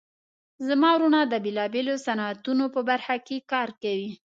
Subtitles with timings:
[0.67, 4.11] زما وروڼه د بیلابیلو صنعتونو په برخه کې کار کوي